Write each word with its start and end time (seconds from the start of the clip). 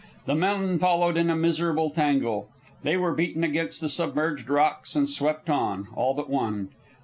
The 0.25 0.33
men 0.33 0.79
followed 0.79 1.15
in 1.15 1.29
a 1.29 1.35
miserable 1.35 1.91
tangle. 1.91 2.49
They 2.81 2.97
were 2.97 3.13
beaten 3.13 3.43
against 3.43 3.81
the 3.81 3.87
submerged 3.87 4.49
rocks 4.49 4.95
and 4.95 5.07
swept 5.07 5.47
on, 5.47 5.89
all 5.95 6.15
but 6.15 6.27
one. 6.27 6.69